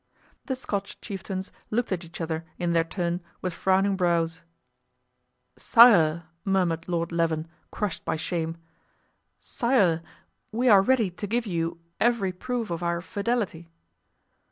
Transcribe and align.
The 0.47 0.55
Scotch 0.55 0.99
chieftains 0.99 1.51
looked 1.69 1.91
at 1.91 2.03
each 2.03 2.19
other 2.19 2.43
in 2.57 2.73
their 2.73 2.83
turn 2.83 3.21
with 3.39 3.53
frowning 3.53 3.95
brows. 3.95 4.41
"Sire," 5.59 6.23
murmured 6.43 6.89
Lord 6.89 7.11
Leven, 7.11 7.47
crushed 7.69 8.03
by 8.03 8.15
shame, 8.15 8.57
"sire, 9.39 10.01
we 10.51 10.67
are 10.69 10.81
ready 10.81 11.11
to 11.11 11.27
give 11.27 11.45
you 11.45 11.79
every 11.99 12.31
proof 12.31 12.71
of 12.71 12.81
our 12.81 12.99
fidelity." 12.99 13.69